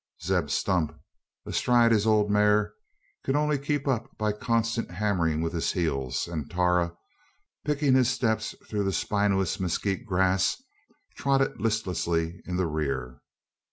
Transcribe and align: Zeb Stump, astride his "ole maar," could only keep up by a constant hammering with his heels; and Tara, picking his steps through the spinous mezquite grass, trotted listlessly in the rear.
Zeb 0.23 0.49
Stump, 0.49 0.99
astride 1.45 1.91
his 1.91 2.07
"ole 2.07 2.27
maar," 2.27 2.73
could 3.23 3.35
only 3.35 3.59
keep 3.59 3.87
up 3.87 4.17
by 4.17 4.31
a 4.31 4.33
constant 4.33 4.89
hammering 4.89 5.41
with 5.43 5.53
his 5.53 5.73
heels; 5.73 6.27
and 6.27 6.49
Tara, 6.49 6.97
picking 7.65 7.93
his 7.93 8.09
steps 8.09 8.55
through 8.67 8.85
the 8.85 8.93
spinous 8.93 9.59
mezquite 9.59 10.07
grass, 10.07 10.59
trotted 11.17 11.61
listlessly 11.61 12.41
in 12.47 12.55
the 12.57 12.65
rear. 12.65 13.21